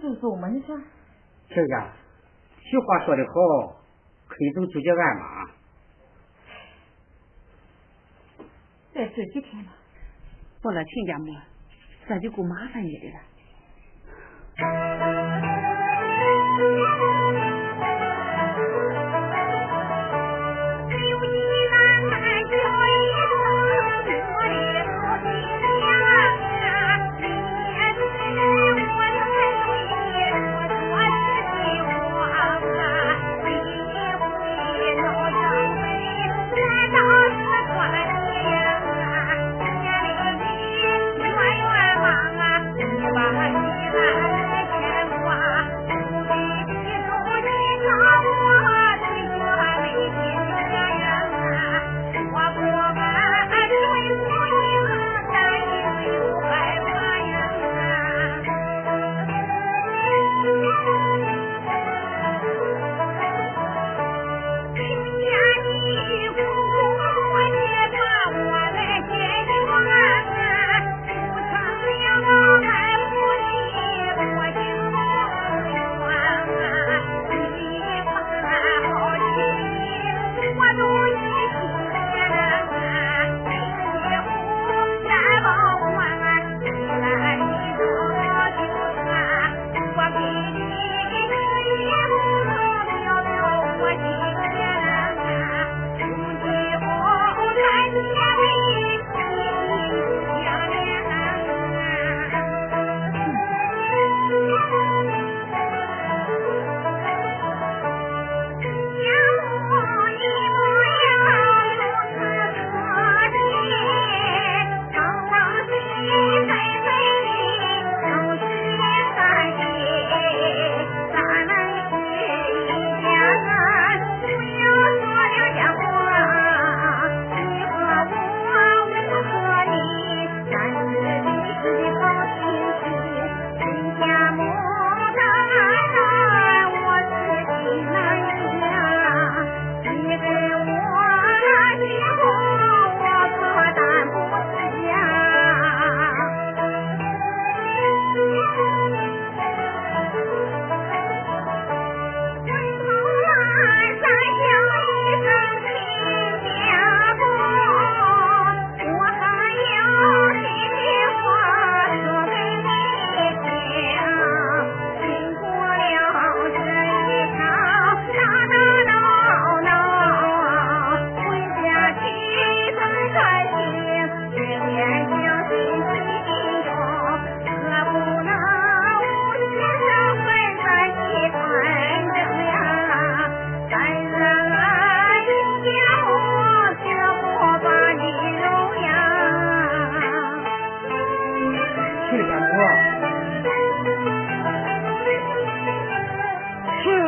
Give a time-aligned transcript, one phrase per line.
[0.00, 0.76] 说走就走嘛，你说？
[1.48, 1.92] 亲家，
[2.56, 3.32] 俗话说得好，
[4.26, 5.50] 可以走就叫鞍马。
[8.94, 9.72] 再睡几天吧。
[10.62, 11.34] 到了亲家母，
[12.08, 13.20] 这就够麻烦你的了。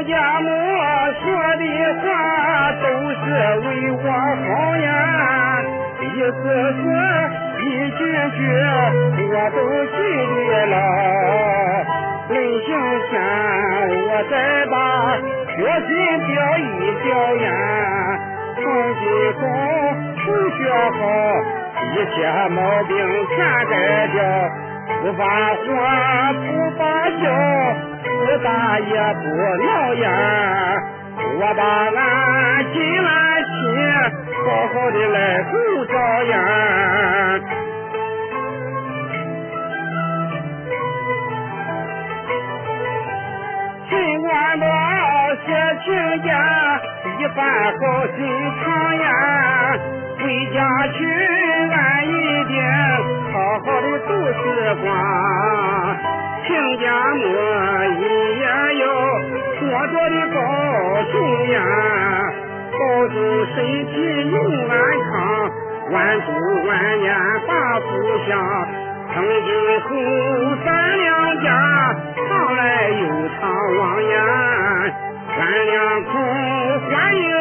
[0.05, 0.49] 家母
[1.21, 1.23] 说
[1.57, 1.65] 的
[2.01, 2.05] 话
[2.81, 3.23] 都是
[3.61, 4.47] 为我好
[4.77, 4.87] 呀，
[6.01, 6.81] 意思是
[7.65, 8.01] 一句
[8.37, 8.39] 句
[9.31, 9.97] 我都记
[10.49, 10.75] 得了。
[12.29, 12.69] 临行
[13.11, 13.13] 前
[14.09, 14.33] 我再
[14.67, 14.75] 把
[15.55, 15.57] 决
[15.87, 15.91] 心
[16.27, 16.61] 表一
[17.03, 17.07] 表
[17.37, 17.47] 呀，
[18.57, 18.61] 从
[18.99, 19.03] 今
[19.39, 19.41] 后
[20.25, 20.27] 不
[20.57, 20.59] 学
[20.99, 21.01] 好，
[21.83, 22.17] 一切
[22.51, 22.91] 毛病
[23.29, 23.37] 全
[23.69, 23.73] 改
[24.09, 24.19] 掉，
[25.03, 25.21] 不发
[25.55, 25.61] 火
[26.41, 26.45] 不
[26.79, 26.81] 发
[27.21, 27.23] 笑。
[28.23, 29.23] 不打也不
[29.67, 30.07] 闹呀，
[31.41, 31.61] 我把
[31.91, 33.11] 俺亲俺
[33.43, 33.53] 亲
[34.45, 35.51] 好好的来护
[35.87, 35.93] 照
[36.23, 36.33] 呀。
[43.91, 43.93] 尽
[44.23, 44.31] 管
[44.61, 44.65] 我
[45.45, 45.49] 写
[45.85, 45.87] 亲
[46.23, 46.31] 家，
[47.19, 47.41] 一番
[47.75, 47.81] 好
[48.17, 48.21] 心
[48.63, 48.63] 肠
[48.99, 49.05] 呀，
[50.19, 50.23] 回
[50.55, 50.57] 家
[50.93, 50.97] 去
[51.73, 51.77] 安
[52.07, 52.11] 一
[52.47, 52.63] 点，
[53.33, 53.35] 好
[53.65, 54.41] 好的度时
[54.81, 54.87] 光。
[56.53, 56.85] 亲家
[57.15, 57.25] 母
[57.97, 58.01] 一
[58.39, 58.45] 也
[58.81, 58.85] 要
[59.59, 60.37] 多多的保
[61.11, 61.15] 重
[61.49, 61.57] 呀，
[62.79, 63.17] 保重
[63.55, 63.57] 身
[63.87, 63.95] 体
[64.29, 64.37] 永
[64.69, 64.71] 安
[65.09, 65.49] 康，
[65.93, 66.29] 万祝
[66.69, 66.71] 万
[67.01, 67.09] 年
[67.49, 67.89] 把福
[68.29, 68.31] 享。
[69.15, 69.17] 从
[69.47, 69.49] 今
[69.81, 69.89] 后
[70.67, 70.69] 咱
[70.99, 71.09] 两
[71.43, 71.47] 家
[72.29, 72.61] 常来
[72.91, 73.01] 又
[73.41, 73.41] 常
[73.79, 74.15] 往呀，
[75.39, 76.11] 咱两口
[76.91, 77.32] 欢迎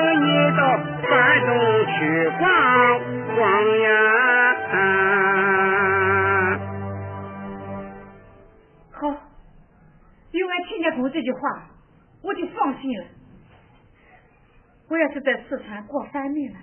[15.13, 16.59] 是在四川过三年了，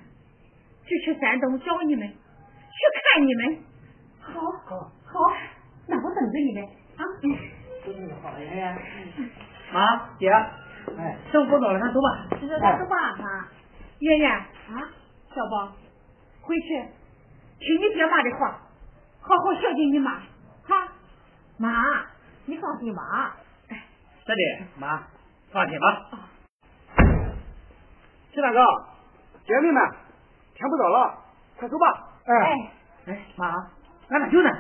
[0.85, 2.15] 就去山东找你们，去
[3.15, 3.59] 看你们。
[4.21, 5.33] 好，好，好，
[5.87, 6.65] 那我等着你们
[6.97, 7.03] 啊。
[7.23, 8.77] 嗯，好爷
[9.73, 12.27] 妈姐，哎，生不早了，咱走吧。
[12.31, 13.49] 走吧哈。
[14.01, 14.47] 圆圆啊，
[15.35, 15.73] 小宝，
[16.41, 16.69] 回去
[17.59, 18.61] 听你爹妈的话，
[19.21, 20.21] 好好孝敬你妈，
[20.65, 20.89] 哈。
[21.59, 22.07] 妈，
[22.47, 23.37] 你放心吧。
[23.69, 23.85] 哎，
[24.25, 24.43] 三弟
[24.79, 25.03] 妈，
[25.53, 26.29] 放心吧。
[28.33, 28.59] 齐大哥，
[29.45, 29.83] 姐妹们，
[30.55, 31.19] 天不早了，
[31.59, 32.09] 快走吧。
[32.25, 32.73] 哎，
[33.07, 33.49] 哎，妈，
[34.11, 34.51] 俺大舅呢？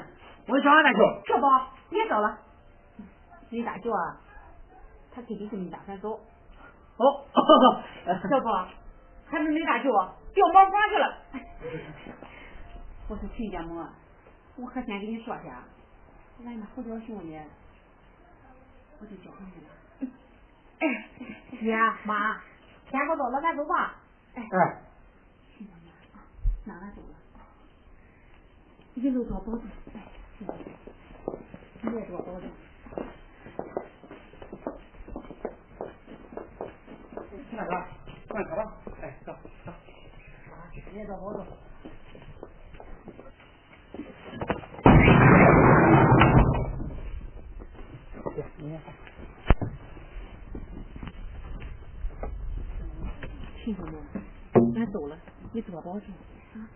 [0.46, 0.98] 我找俺大舅。
[1.26, 2.38] 小宝，别走了。
[3.50, 4.16] 你大舅啊，
[5.14, 6.10] 他肯定跟你打算走。
[6.96, 7.24] 哦，
[8.28, 8.68] 小宝，
[9.30, 11.18] 还没你大舅啊，掉茅房去了。
[13.08, 13.84] 我说亲家母，
[14.56, 15.62] 我可先跟你说下，
[16.44, 17.38] 俺那胡椒兄弟，
[19.00, 19.68] 我就交给你了。
[20.80, 21.08] 哎，
[21.58, 22.36] 爹妈，
[22.90, 23.96] 天不走了，咱走吧。
[24.34, 24.42] 哎，
[25.56, 25.90] 亲家母，
[26.64, 27.08] 那俺走了。
[28.94, 29.62] 一路多保重。
[29.94, 30.02] 哎，
[31.82, 32.48] 你也多保重。
[37.50, 37.72] 齐大哥，
[38.28, 38.72] 上车吧。
[39.02, 39.36] 哎，走
[39.66, 39.72] 走。
[40.90, 41.46] 你也多保重。
[53.64, 53.92] 亲家母，
[54.74, 55.18] 俺走了，
[55.52, 56.14] 你多保重
[56.54, 56.68] 啊！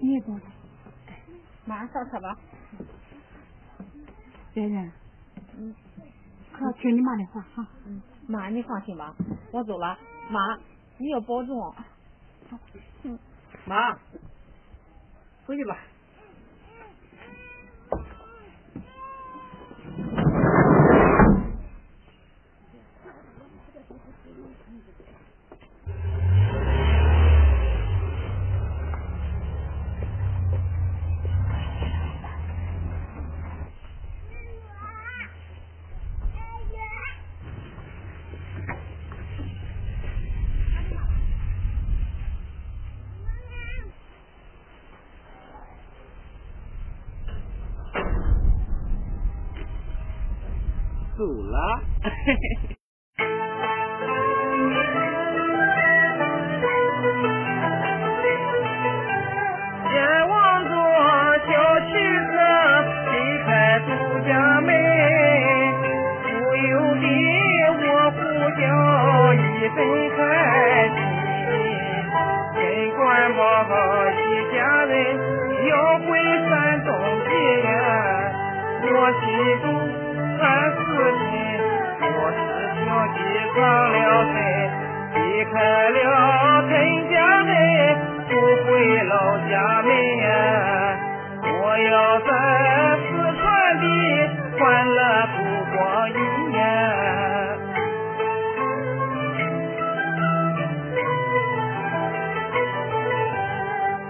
[0.00, 0.42] 你也保重。
[1.64, 2.38] 妈，上车吧。
[4.54, 4.92] 圆圆，
[5.56, 5.74] 嗯，
[6.52, 7.66] 可听你妈的话哈。
[7.86, 9.14] 嗯，妈，你放心吧，
[9.52, 9.98] 我走了。
[10.30, 10.58] 妈，
[10.98, 11.74] 你要保重。
[13.02, 13.18] 嗯，
[13.66, 13.94] 妈，
[15.46, 15.76] 回去吧。
[51.20, 51.56] 走了。
[59.92, 59.96] 眼
[60.30, 60.72] 望着
[61.44, 61.50] 小
[61.80, 62.32] 汽车
[63.12, 63.12] 离
[63.44, 63.48] 开
[63.80, 63.88] 杜
[64.26, 64.30] 家
[64.62, 64.72] 门，
[66.22, 67.04] 不由得
[67.76, 68.18] 我呼
[68.58, 68.64] 叫
[69.34, 69.36] 一
[69.76, 69.78] 阵
[70.16, 70.18] 开
[70.88, 70.96] 心。
[72.54, 72.58] 尽
[72.96, 72.98] 管
[73.36, 73.38] 报
[74.08, 74.16] 一
[74.54, 74.90] 家人
[75.68, 76.08] 要回
[76.48, 76.50] 山
[76.86, 76.88] 东
[77.28, 77.28] 去
[77.68, 77.68] 呀，
[78.84, 78.88] 我
[79.20, 79.22] 心
[79.60, 79.89] 中。
[83.54, 83.58] 上
[83.92, 83.96] 了
[84.32, 84.34] 身，
[85.14, 85.52] 离开
[85.90, 85.96] 了
[86.68, 86.70] 陈
[87.10, 87.50] 家门，
[88.28, 88.30] 不
[88.64, 88.68] 回
[89.04, 89.12] 老
[89.48, 89.52] 家
[89.82, 89.88] 门。
[91.42, 92.28] 我要在
[93.02, 93.08] 四
[93.40, 93.42] 川
[93.80, 93.84] 的
[94.58, 94.98] 欢乐
[95.34, 95.36] 度
[95.74, 95.78] 过
[96.08, 96.10] 一
[96.50, 96.54] 年。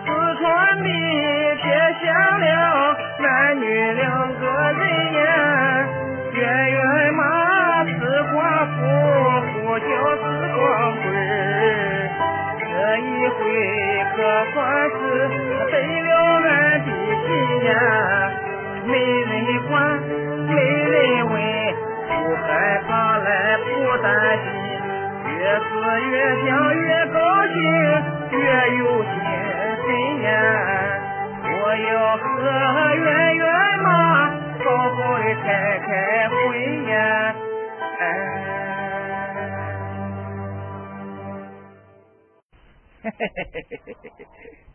[0.04, 0.44] 四川
[0.78, 0.84] 的
[1.56, 1.64] 撇
[2.02, 2.04] 下
[2.38, 2.44] 了
[3.18, 3.24] 男
[3.60, 4.00] 女两
[4.34, 4.42] 个
[4.72, 4.80] 人
[14.52, 14.54] 算
[14.90, 14.94] 是
[15.70, 16.48] 得了俺
[16.80, 16.86] 的
[17.26, 17.28] 心
[17.64, 17.70] 呀！
[18.86, 19.32] 没人
[19.68, 19.72] 管，
[20.48, 20.92] 没人
[21.26, 21.34] 问，
[22.08, 22.48] 不害
[22.88, 23.28] 怕来
[23.58, 23.68] 不
[24.02, 24.06] 担
[24.38, 24.44] 心，
[25.26, 25.70] 越是
[26.10, 26.12] 越
[26.46, 27.16] 想越高
[27.46, 27.54] 兴，
[28.38, 28.40] 越
[28.78, 29.12] 有精
[29.84, 29.86] 神
[30.22, 30.28] 呀！
[31.42, 32.24] 我要和
[32.96, 33.04] 圆
[33.36, 33.44] 圆
[33.82, 33.88] 妈。
[34.62, 35.46] 好好的开
[35.86, 35.90] 开
[43.20, 44.70] 嘿嘿嘿嘿嘿嘿嘿！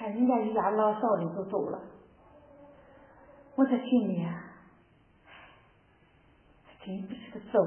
[0.00, 1.78] 看人家一家老少的都走了。
[3.60, 4.42] 我在心里啊，
[6.82, 7.58] 真不是个滋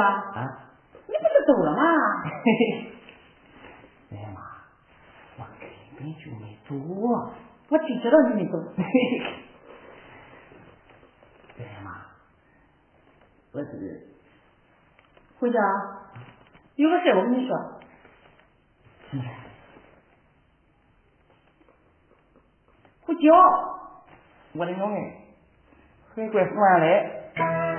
[0.00, 0.58] 啊，
[1.06, 1.82] 你不是走了吗？
[4.12, 4.40] 哎呀妈，
[5.38, 6.74] 我根本就没走，
[7.68, 8.58] 我只知道你没走。
[8.76, 8.84] 嘿嘿，
[11.58, 11.90] 哎呀妈，
[13.52, 14.08] 我是
[15.38, 15.58] 回家，
[16.76, 17.56] 有个事我跟你说。
[19.10, 19.28] 什么事？
[23.06, 23.20] 胡娇，
[24.54, 25.12] 我的女儿，
[26.14, 27.73] 回归府上来。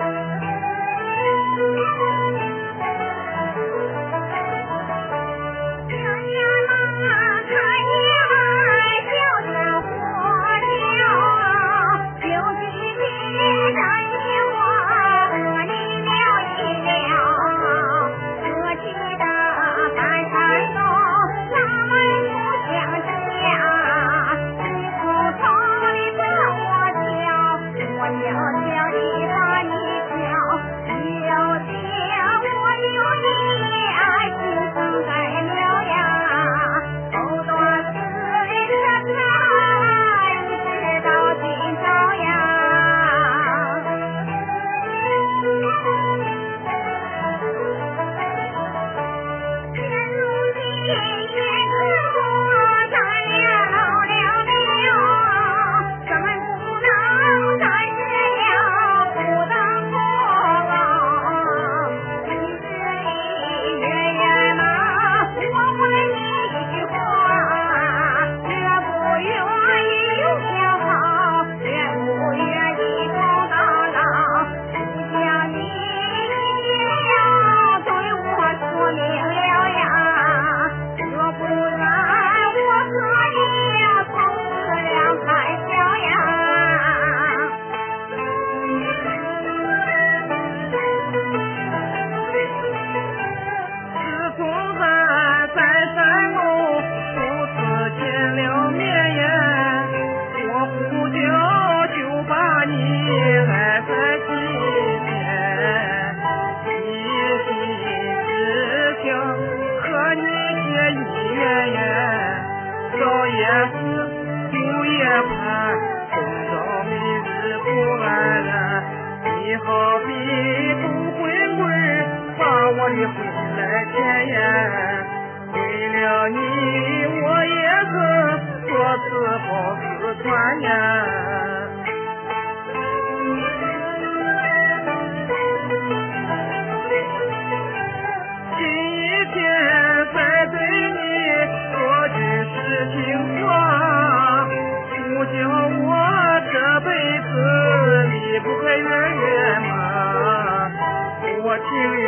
[151.57, 151.67] 情
[151.99, 152.07] 愿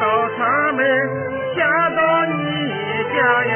[0.00, 0.04] 到
[0.36, 0.38] 厂
[0.74, 0.80] 门
[1.54, 1.58] 下
[1.90, 2.34] 到你
[3.12, 3.54] 家呀，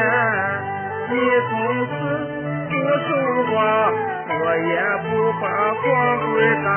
[1.11, 1.13] 你
[1.49, 1.51] 从
[1.87, 1.91] 此
[2.69, 2.73] 不
[3.07, 3.09] 说
[3.45, 3.55] 话，
[4.29, 4.71] 我也
[5.05, 5.09] 不
[5.41, 5.45] 把
[5.83, 5.85] 光
[6.33, 6.69] 棍打，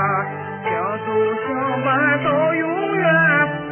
[0.64, 0.68] 相
[1.00, 1.08] 守
[1.46, 1.48] 相
[1.84, 1.88] 伴
[2.24, 2.64] 到永
[2.96, 3.04] 远，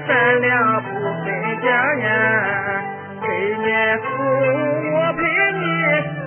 [0.08, 0.88] 咱俩不
[1.24, 1.26] 分
[1.64, 2.06] 家呀。
[3.22, 3.26] 百
[3.58, 3.68] 年
[4.00, 4.04] 后
[4.94, 5.20] 我陪
[5.54, 5.64] 你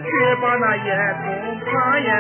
[0.05, 0.09] 去
[0.43, 0.89] 把那烟
[1.25, 1.27] 囱
[1.67, 2.11] 爬呀。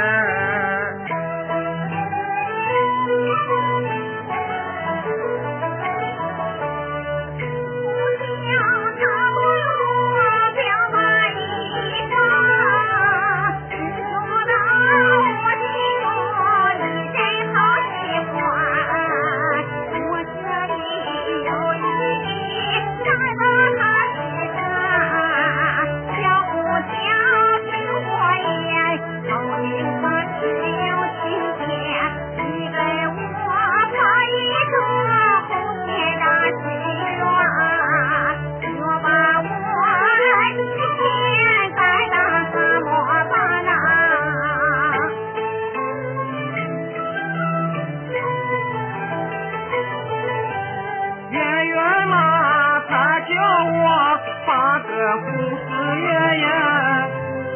[53.30, 56.46] 叫我把个胡子爷爷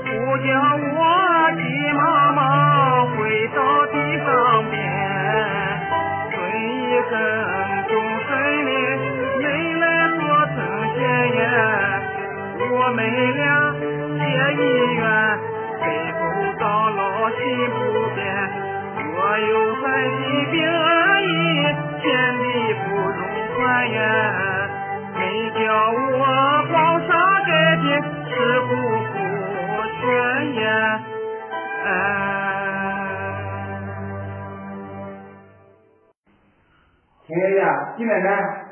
[0.05, 0.55] 不叫
[0.95, 4.73] 我急妈妈回到地上边
[6.31, 7.13] 尊一声
[7.89, 8.31] 众神
[8.67, 8.71] 灵
[9.43, 9.85] 能来
[10.17, 10.23] 做
[10.55, 10.57] 神
[10.97, 11.03] 仙
[12.71, 12.99] 我们
[13.35, 13.75] 俩
[14.21, 14.23] 结
[14.55, 14.63] 姻
[14.95, 15.03] 缘
[15.81, 16.23] 给不
[16.61, 17.39] 到老情
[17.71, 18.23] 不变
[19.13, 19.85] 若有三
[20.23, 21.27] 心病二意
[22.01, 22.05] 天
[22.39, 22.45] 地
[22.85, 23.19] 不容
[23.57, 24.54] 宽远
[37.97, 38.65] 金奶奶，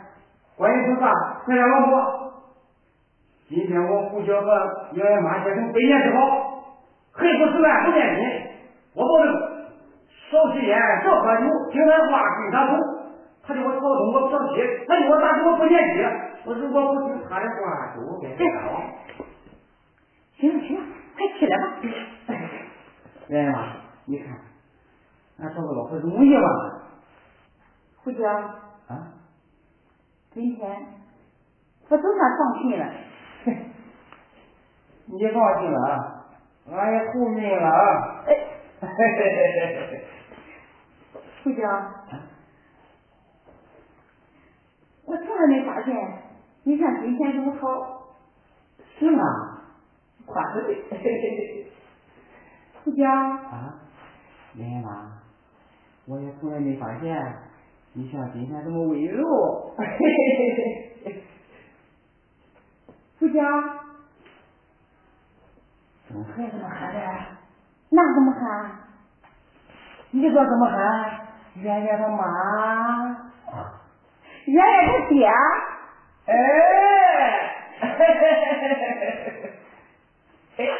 [0.56, 1.12] 欢迎吃饭，
[1.44, 2.32] 快点往过。
[3.48, 4.48] 今天我胡小和
[4.94, 6.18] 杨爷妈结成百年之好，
[7.12, 8.20] 黑不吃饭不见亲。
[8.94, 9.32] 我保证，
[10.28, 12.72] 少吸烟，少喝酒，听他话，跟他走。
[13.46, 16.02] 他叫我逃东，我小气；他叫我打工，我不念记。
[16.44, 18.74] 我如果不听他的话，就该别打我。
[20.36, 20.80] 行了行了，
[21.14, 21.64] 快起来吧。
[23.28, 23.76] 杨爷妈，
[24.06, 24.26] 你看，
[25.38, 26.48] 俺找个老婆容易吗？
[28.02, 28.34] 胡江。
[28.88, 29.12] 啊，
[30.32, 30.86] 今天
[31.88, 32.92] 我总算放心了。
[35.06, 36.26] 你放心了啊，
[36.72, 38.24] 俺也护命了啊！
[38.26, 38.30] 哎。
[41.44, 41.94] 胡江，
[45.04, 45.94] 我从来没发现
[46.64, 48.16] 你像今天这么好。
[48.98, 49.22] 是吗？
[50.26, 51.66] 夸的对。
[52.84, 53.10] 胡江。
[53.10, 53.74] 啊，
[54.54, 55.20] 莲莲妈，
[56.06, 57.36] 我也从来没发现。
[57.94, 60.04] 你像今天这么温柔，嘿嘿
[60.38, 61.22] 嘿嘿。
[63.18, 63.44] 胡江，
[66.06, 67.00] 怎么还这么喊的？
[67.90, 68.70] 那怎么喊？
[70.12, 71.26] 你说怎么喊？
[71.56, 73.30] 圆圆他妈，
[74.46, 75.28] 圆圆他爹。
[76.28, 76.32] え
[80.58, 80.72] え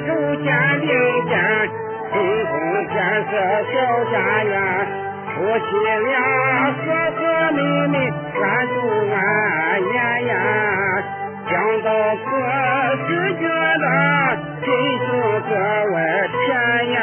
[0.00, 0.48] 携手肩
[0.80, 0.88] 并
[1.28, 1.32] 肩，
[2.12, 2.52] 共同
[2.88, 2.94] 建
[3.30, 3.32] 设
[3.72, 3.74] 小
[4.10, 4.52] 家园。
[5.34, 6.10] 夫妻俩
[6.72, 6.84] 和
[7.16, 7.20] 和
[7.52, 8.74] 美美，安度
[9.10, 9.14] 晚
[9.82, 9.94] 年
[10.26, 10.32] 呀。
[11.48, 11.52] 想
[11.82, 12.20] 到此
[13.06, 13.42] 时觉
[13.78, 13.84] 得
[14.62, 14.66] 心
[15.06, 15.10] 中
[15.42, 15.50] 格
[15.92, 15.94] 外
[16.28, 16.40] 甜
[16.92, 16.96] 呀。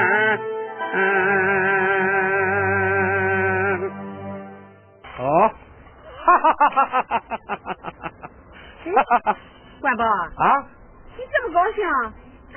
[5.15, 5.19] 好，
[6.23, 7.49] 哈哈哈哈哈哈
[8.95, 9.27] 哈哈！
[9.81, 10.03] 关宝，
[10.37, 10.63] 啊，
[11.17, 11.77] 你这么高兴，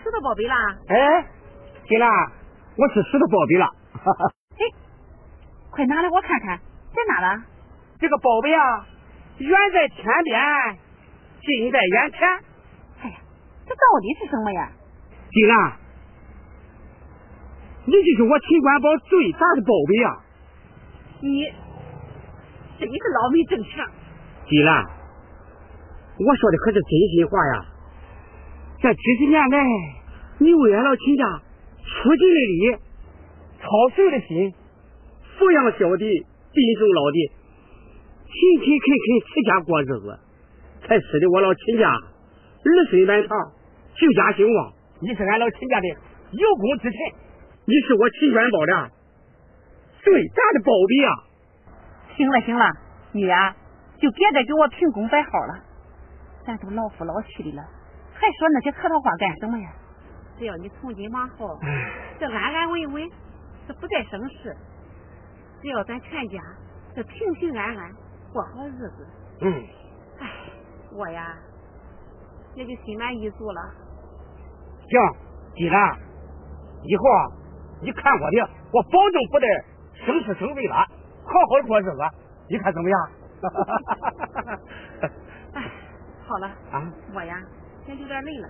[0.03, 0.57] 吃到宝贝啦？
[0.89, 0.97] 哎，
[1.87, 2.11] 金兰，
[2.77, 3.67] 我是石头宝贝了。
[4.03, 4.67] 哈哈，嘿，
[5.71, 6.59] 快拿来我看看，
[6.91, 7.45] 在哪了？
[8.01, 8.87] 这个宝贝啊，
[9.39, 10.43] 远在天边，
[11.41, 12.29] 近在眼前。
[13.03, 13.17] 哎呀，
[13.65, 14.73] 这到底是什么呀？
[15.31, 15.73] 金兰，
[17.87, 20.09] 你就是我秦官宝最大的宝贝啊！
[21.21, 21.45] 你
[22.81, 23.71] 真是老没正事。
[24.49, 24.85] 金兰，
[26.19, 27.67] 我说的可是真心话呀。
[28.83, 29.59] 这几十年来，
[30.39, 31.23] 你为俺老秦家
[31.87, 32.83] 出尽了力，
[33.63, 34.53] 操碎了心，
[35.39, 37.31] 抚养小弟，尽守老弟，
[38.27, 40.19] 勤勤恳恳持家过日子，
[40.83, 42.03] 才使得我老秦家儿
[42.91, 43.39] 孙满堂，
[43.95, 44.73] 举家兴旺。
[44.99, 45.87] 你是俺老秦家的
[46.33, 46.99] 有功之臣，
[47.67, 48.91] 你是我秦元宝的
[50.03, 51.11] 最大的宝贝啊！
[52.17, 52.67] 行了行了，
[53.13, 53.55] 女儿
[54.01, 55.63] 就别再给我凭功摆号了，
[56.45, 57.63] 咱都老夫老妻的了，
[58.23, 59.69] 还说那些客套话干什么呀？
[60.39, 61.59] 只要你从今往后
[62.19, 63.11] 这安安稳稳，
[63.67, 64.57] 这不再生事，
[65.61, 66.39] 只要咱全家
[66.95, 67.93] 这平平安安
[68.33, 69.07] 过好日子，
[69.41, 69.67] 嗯，
[70.21, 70.31] 哎，
[70.93, 71.37] 我呀
[72.55, 73.61] 也就心满意足了。
[74.89, 75.01] 行，
[75.55, 75.99] 金兰，
[76.83, 77.29] 以后啊，
[77.83, 79.47] 你看我的，我保证不再
[80.07, 80.75] 生是生非了，
[81.25, 81.99] 好好过日子，
[82.49, 83.11] 你看怎么样？
[85.55, 85.71] 哎，
[86.27, 87.37] 好了啊，我呀
[87.87, 88.49] 也有点累了，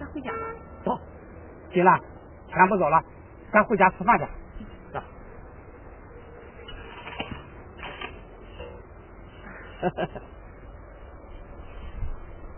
[0.00, 0.38] 咱回家吧。
[0.84, 1.00] 走，
[1.72, 2.00] 金兰，
[2.48, 3.02] 天不早了，
[3.52, 4.24] 咱回家吃饭去。
[4.92, 5.00] 走。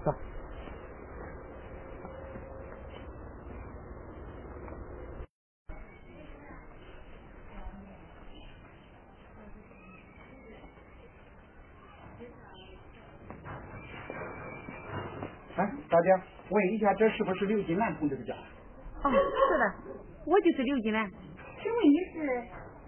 [0.04, 0.14] 走。
[15.56, 16.08] 哎，大姐，
[16.50, 18.32] 问一下，这是不是刘金兰同志的家？
[19.02, 19.74] 哦，是的，
[20.24, 21.04] 我就是刘金兰。
[21.60, 22.42] 请问你是？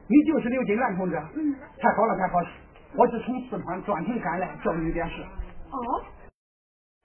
[0.07, 1.17] 你就是刘金兰同志？
[1.35, 1.53] 嗯。
[1.79, 2.49] 太好了，太好了！
[2.95, 5.21] 我是从四川专程赶来，找你有点事。
[5.71, 6.05] 哦，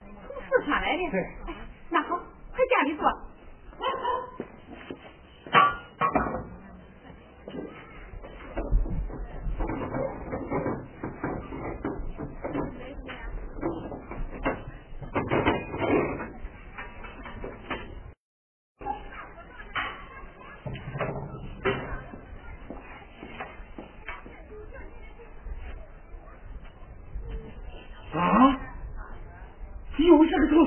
[0.00, 1.10] 从四川来的。
[1.10, 1.20] 对。
[1.48, 1.54] 哎，
[1.90, 3.04] 那好，快家里坐。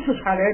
[0.06, 0.50] 四川来的。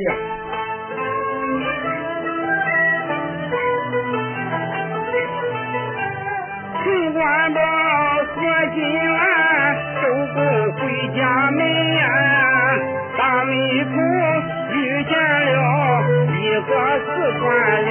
[6.84, 7.60] 秦官宝
[8.36, 8.36] 和
[8.74, 8.78] 金
[9.14, 9.18] 兰
[10.02, 10.02] 收
[10.34, 10.38] 工
[10.74, 10.80] 回
[11.16, 11.20] 家
[11.52, 11.60] 门
[11.96, 12.02] 呀，
[13.18, 13.96] 大门口
[14.74, 15.52] 遇见了
[16.34, 16.70] 一个
[17.06, 17.08] 四
[17.40, 17.46] 川
[17.84, 17.90] 人，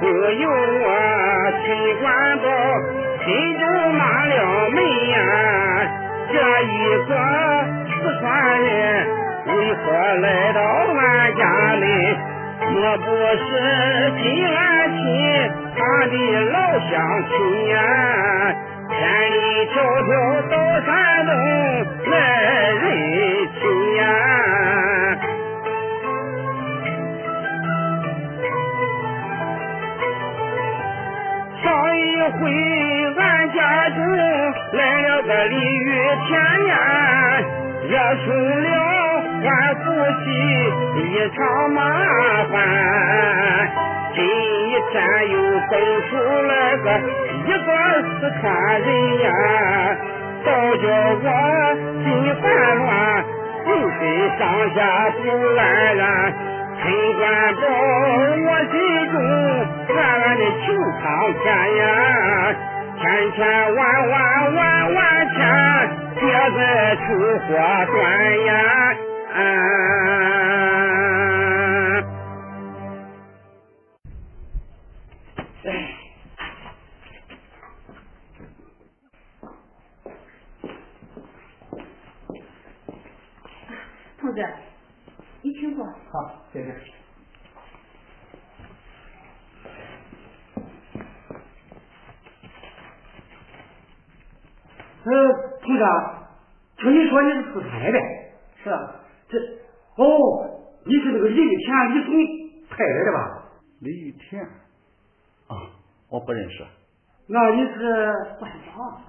[0.00, 0.88] 不由我
[1.62, 1.64] 秦
[2.00, 2.04] 官
[2.38, 2.44] 宝
[3.24, 3.26] 心
[3.58, 3.62] 中
[3.94, 4.32] 骂了
[4.70, 4.76] 门
[5.10, 5.16] 呀，
[6.32, 6.72] 这一
[7.06, 7.10] 个
[7.88, 8.22] 四川
[8.62, 8.72] 人
[9.74, 11.42] 为何来到俺家
[11.74, 11.86] 里？
[12.70, 13.42] 莫不是
[14.22, 14.22] 金
[14.54, 14.56] 兰
[14.92, 15.02] 亲
[15.76, 16.14] 他的
[16.52, 16.92] 老乡
[17.28, 17.34] 亲
[17.70, 17.74] 呀？
[18.88, 18.94] 千
[19.32, 19.36] 里
[19.74, 20.08] 迢迢
[20.48, 20.54] 到
[20.86, 21.30] 山东
[22.08, 22.12] 来
[22.70, 22.84] 认
[23.50, 23.60] 亲
[23.96, 24.00] 呀！
[31.64, 31.66] 上
[31.98, 32.40] 一回
[33.18, 33.58] 俺家
[33.90, 33.98] 中
[34.72, 35.86] 来了个鲤鱼
[36.28, 36.32] 田
[36.68, 36.72] 呀，
[37.88, 37.92] 惹
[38.24, 38.93] 出了
[39.74, 39.84] 夫
[40.24, 40.26] 妻
[41.00, 41.02] 一
[41.34, 41.38] 场
[41.72, 41.80] 麻
[42.52, 42.54] 烦。
[44.14, 44.18] 今
[44.92, 44.94] 天
[45.30, 45.34] 又
[45.70, 45.72] 蹦
[46.08, 46.12] 出
[46.46, 46.86] 来个
[47.46, 47.68] 一个
[48.20, 48.44] 四川
[48.80, 48.86] 人
[49.18, 49.26] 呀，
[50.44, 50.84] 倒叫
[51.22, 51.26] 我
[52.04, 52.06] 心
[52.40, 52.44] 烦
[52.78, 52.88] 乱，
[53.64, 53.66] 浑
[53.98, 54.00] 身
[54.38, 54.40] 上
[54.74, 54.76] 下
[55.10, 55.24] 不
[55.58, 55.62] 安
[55.96, 56.02] 然。
[56.80, 56.82] 陈
[57.16, 57.22] 官
[57.56, 57.62] 宝，
[58.44, 58.74] 我心
[59.10, 59.14] 中
[59.96, 60.64] 暗暗的求
[61.00, 61.04] 苍
[61.42, 61.44] 天
[61.76, 61.82] 呀，
[63.00, 63.38] 千千
[63.74, 63.78] 万
[64.10, 64.14] 万
[64.54, 64.98] 万万
[65.34, 65.36] 千，
[66.20, 66.22] 别
[66.56, 66.58] 再
[66.96, 66.98] 出
[67.48, 67.48] 祸
[67.86, 67.94] 端
[68.44, 68.52] 呀！
[69.34, 69.42] 同
[84.32, 84.46] 志，
[85.42, 85.84] 你请坐。
[85.84, 85.90] 好，
[86.52, 86.72] 谢谢。
[95.04, 95.10] 呃，
[95.60, 95.84] 同志，
[96.76, 97.98] 听你说你是出差的，
[98.62, 98.94] 是啊，
[99.28, 99.38] 这
[99.96, 100.04] 哦，
[100.84, 102.12] 你是那个李玉田李总
[102.68, 103.48] 派来的吧？
[103.80, 105.70] 李玉田啊，
[106.10, 106.64] 我不认识。
[107.26, 109.00] 那你是官宝，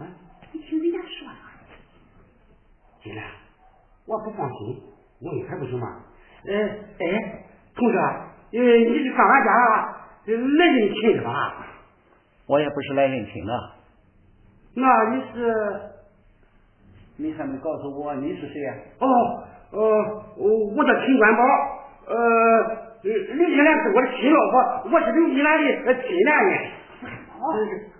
[0.51, 1.33] 你听人家说了。
[3.03, 3.23] 金兰，
[4.05, 4.81] 我不放心，
[5.21, 6.03] 问还不行吗？
[6.47, 9.51] 哎，哎，同志，呃，你是上俺家
[10.25, 11.67] 来认亲的吧？
[12.47, 13.71] 我也不是来认亲的。
[14.75, 15.81] 那你是？
[17.17, 19.07] 你还没告诉我你是谁呀、哦，
[19.75, 19.81] 呃，
[20.37, 21.43] 我我叫秦官宝，
[22.07, 22.15] 呃，
[23.03, 26.51] 刘金兰是我的亲老婆，我是刘金兰的呃亲男人。
[27.35, 27.43] 哦。
[27.53, 27.94] 官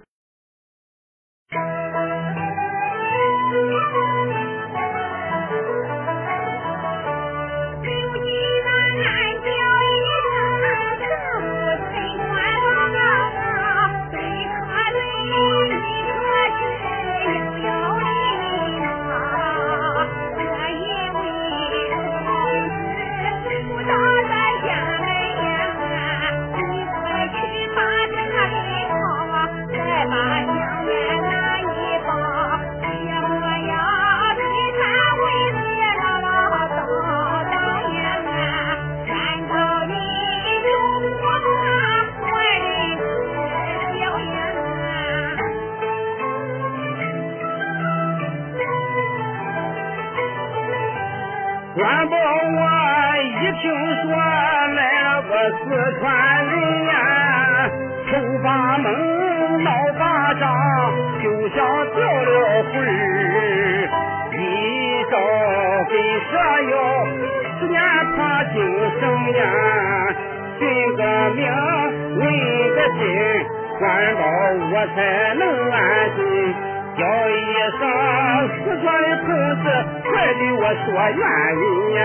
[55.86, 56.10] 四川
[56.48, 56.52] 人
[56.86, 57.70] 呀，
[58.10, 58.48] 头发
[58.80, 59.70] 蒙，脑
[60.00, 60.44] 发胀，
[61.22, 61.58] 就像
[61.94, 62.90] 掉了魂儿。
[64.34, 64.34] 一
[65.12, 65.14] 朝
[65.86, 65.94] 跟
[66.26, 66.34] 蛇
[66.72, 66.74] 妖，
[67.60, 67.78] 十年
[68.18, 68.56] 怕井
[69.00, 69.46] 绳呀，
[70.58, 70.66] 寻
[70.96, 71.02] 个
[71.36, 71.46] 名，
[72.18, 72.20] 问
[72.74, 73.00] 个亲，
[73.78, 74.22] 官保
[74.72, 74.98] 我才
[75.36, 75.78] 能安
[76.16, 76.20] 心。
[76.98, 77.32] 叫一
[77.78, 77.80] 声
[78.58, 79.28] 四川的同
[79.62, 79.64] 志，
[80.10, 81.22] 快对我说原
[81.62, 81.64] 因
[81.94, 82.02] 呀！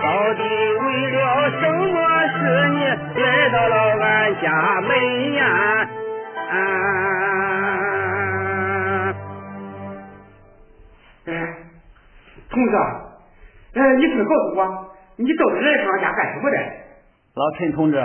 [0.00, 0.04] 到
[0.34, 1.18] 底为了
[1.50, 1.98] 什么
[2.38, 2.78] 事你
[3.20, 4.06] 来到了俺
[4.40, 4.90] 家门
[5.34, 5.42] 呀？
[6.50, 6.52] 啊！
[11.26, 11.30] 哎，
[12.48, 12.72] 同志，
[13.74, 14.60] 哎，你快告诉我，
[15.16, 16.56] 你到底来上俺家干什么的？
[17.34, 17.98] 老陈同志，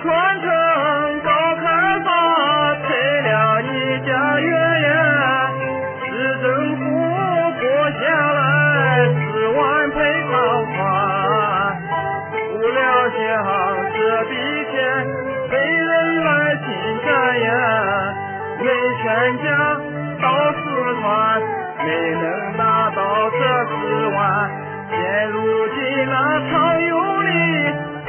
[0.00, 0.06] 传
[0.40, 0.48] 承
[1.22, 1.66] 高开
[2.04, 2.08] 发，
[2.82, 2.88] 拆
[3.20, 3.28] 了
[3.62, 3.68] 你
[4.06, 4.10] 家
[4.40, 4.48] 园
[4.82, 4.90] 呀！
[6.06, 6.06] 市
[6.40, 6.82] 政府
[7.60, 8.00] 拨下
[8.32, 8.38] 来
[9.32, 9.58] 十万
[9.90, 9.96] 赔
[10.30, 10.32] 偿
[10.76, 10.78] 款，
[12.52, 12.78] 不料
[13.10, 13.18] 想
[13.94, 14.32] 这笔
[14.72, 14.76] 钱
[15.50, 15.88] 没人。
[16.18, 16.26] 来
[16.56, 16.66] 侵
[17.04, 17.08] 占
[17.40, 17.48] 呀！
[18.60, 18.64] 为
[19.02, 19.06] 全
[19.38, 19.46] 家，
[21.84, 24.18] 没能拿到这十万，
[24.90, 24.96] 现
[25.30, 25.36] 如
[25.74, 26.12] 今那
[26.50, 27.28] 常有理。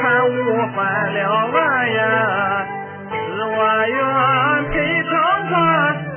[0.01, 0.33] 贪污
[0.77, 1.19] 翻了
[1.53, 1.57] 案
[1.91, 2.01] 呀，
[3.11, 3.13] 十
[3.43, 3.99] 万元
[4.71, 5.11] 赔偿
[5.49, 5.53] 款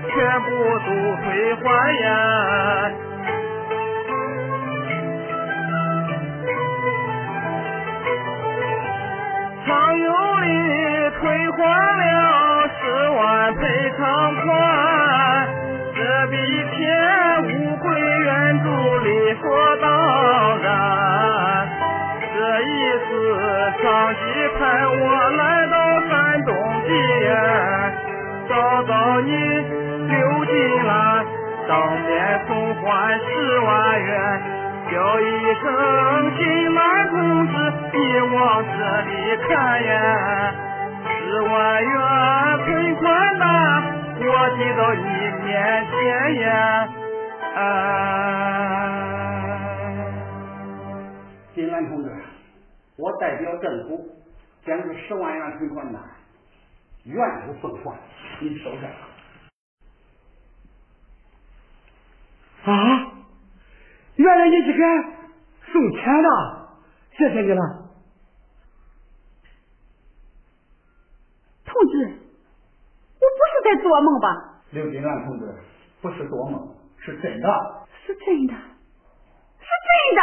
[0.08, 0.46] 全部
[0.78, 0.86] 都
[1.16, 1.26] 退
[1.56, 1.64] 还
[2.00, 2.06] 呀。
[9.66, 10.06] 常有
[10.38, 10.46] 理
[11.18, 11.58] 退还
[11.98, 12.10] 了
[12.78, 12.80] 十
[13.10, 13.20] 万
[13.54, 13.60] 赔
[13.98, 14.00] 偿
[14.36, 14.46] 款，
[24.74, 25.74] 我来到
[26.08, 26.50] 山东
[26.86, 26.88] 济
[27.20, 27.30] 源，
[28.48, 28.52] 找
[28.84, 29.30] 到你
[30.08, 30.14] 刘
[30.46, 30.52] 金
[30.86, 30.90] 兰，
[31.68, 31.70] 当
[32.02, 32.10] 面
[32.46, 32.82] 送还
[33.18, 33.24] 十
[33.60, 33.68] 万
[34.02, 34.10] 元，
[34.90, 35.24] 叫一
[35.60, 35.64] 声
[36.38, 37.52] 金兰同志，
[37.92, 37.98] 你
[38.34, 39.10] 往这里
[39.48, 39.50] 看
[39.84, 39.92] 呀，
[41.06, 41.10] 十
[41.42, 41.52] 万
[41.84, 41.92] 元
[42.64, 43.44] 存款单，
[44.20, 45.04] 我递到你
[45.44, 45.50] 面
[45.90, 46.00] 前
[46.40, 46.88] 呀，
[47.56, 47.60] 啊。
[51.54, 52.08] 金兰同志，
[52.96, 53.90] 我代表政府
[54.64, 56.02] 将这十万元赔款单
[57.04, 57.98] 原部奉还，
[58.40, 58.88] 你收下。
[62.64, 63.12] 啊！
[64.14, 64.78] 原来你是给
[65.72, 66.28] 送钱的，
[67.16, 67.60] 谢谢你了，
[71.64, 72.04] 同志，
[73.18, 74.62] 我不是在做梦吧？
[74.70, 75.52] 刘金兰同志，
[76.00, 77.48] 不是做梦，是真的，
[78.06, 78.54] 是真的，
[79.58, 80.20] 是真的。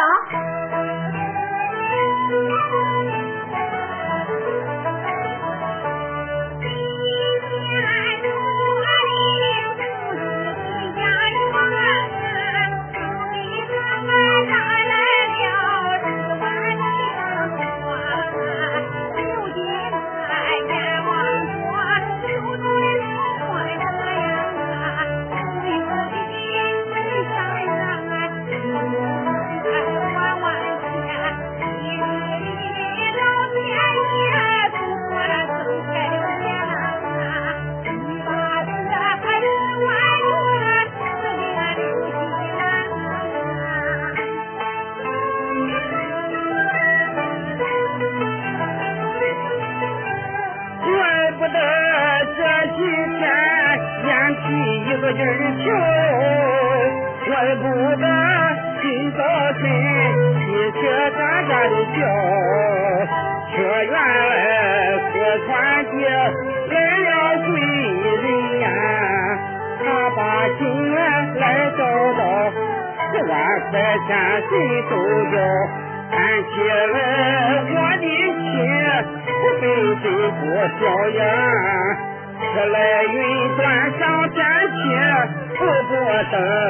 [86.32, 86.69] तः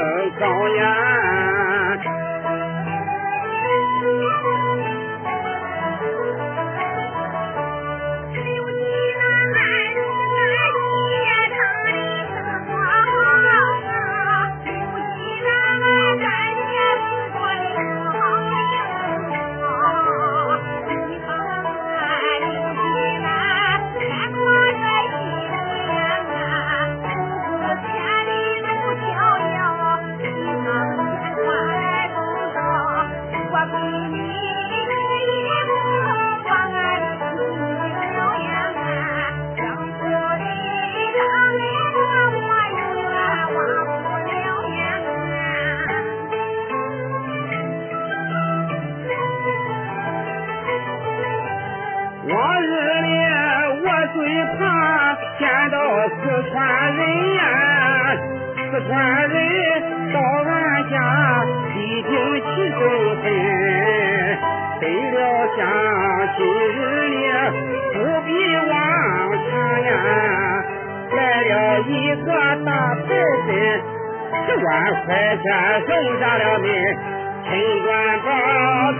[77.49, 77.89] 春官
[78.21, 78.29] 早，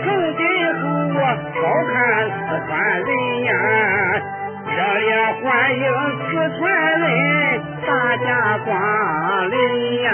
[0.01, 0.41] 四季
[0.73, 0.81] 好，
[1.13, 1.21] 我
[1.53, 1.93] 好看
[2.25, 3.09] 四川人
[3.43, 3.53] 呀，
[4.65, 5.05] 热烈
[5.43, 5.47] 欢
[5.77, 5.85] 迎
[6.17, 6.59] 四川
[6.99, 7.07] 人，
[7.85, 8.69] 大家光
[9.51, 10.09] 临呀。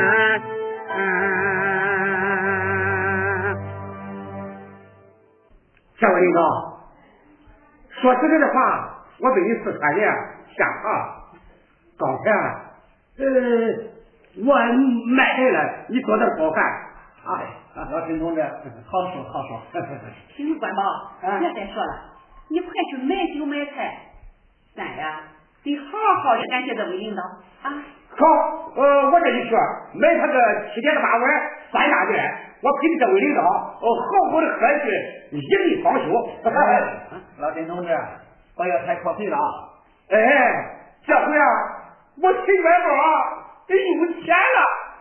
[5.98, 6.40] 下位领导，
[8.02, 8.58] 说实在的话，
[9.22, 10.14] 我对你四川人
[10.58, 10.86] 下哈，
[11.98, 12.30] 刚才
[13.18, 13.24] 呃
[14.46, 14.54] 我
[15.16, 16.62] 卖了，你做的好看。
[17.26, 17.34] 干
[17.74, 17.90] 啊！
[17.92, 19.60] 老陈同志，好说好说。
[20.38, 20.82] 行，关宝，
[21.40, 21.94] 别再说了，
[22.50, 23.98] 你快去买酒买菜，
[24.76, 25.24] 咱呀
[25.64, 27.24] 得好好的感谢这位领导
[27.64, 27.74] 啊。
[28.16, 28.26] 好，
[28.76, 29.56] 呃，我这就去，
[30.00, 31.24] 买他个七点八碗
[31.72, 32.24] 三大件，
[32.62, 34.68] 我陪着这位领导，哦，好好的喝
[35.32, 36.30] 一一力方休。
[37.40, 37.98] 老陈同志，
[38.56, 39.44] 不要太阔气了啊！
[40.12, 40.16] 哎，
[41.06, 41.46] 这回啊，
[42.22, 43.04] 我吃元宝啊，
[43.68, 44.85] 得有钱了。